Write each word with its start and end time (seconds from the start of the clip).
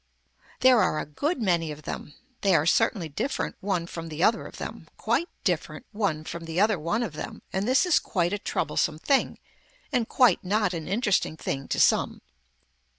There 0.61 0.81
are 0.81 0.97
a 0.97 1.05
good 1.05 1.39
many 1.43 1.71
of 1.71 1.83
them. 1.83 2.15
They 2.41 2.55
are 2.55 2.65
certainly 2.65 3.07
different 3.07 3.55
one 3.59 3.85
from 3.85 4.09
the 4.09 4.23
other 4.23 4.47
of 4.47 4.57
them, 4.57 4.87
quite 4.97 5.29
different 5.43 5.85
one 5.91 6.23
from 6.23 6.45
the 6.45 6.59
other 6.59 6.79
one 6.79 7.03
of 7.03 7.13
them 7.13 7.43
and 7.53 7.67
this 7.67 7.85
is 7.85 7.99
quite 7.99 8.33
a 8.33 8.39
troublesome 8.39 8.97
thing 8.97 9.37
and 9.91 10.09
quite 10.09 10.43
not 10.43 10.73
an 10.73 10.87
interesting 10.87 11.37
thing 11.37 11.67
to 11.67 11.79
some. 11.79 12.21